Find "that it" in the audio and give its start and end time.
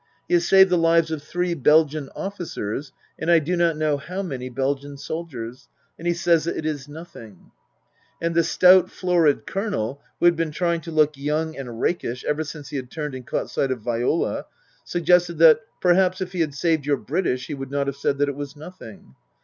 6.45-6.65, 18.17-18.33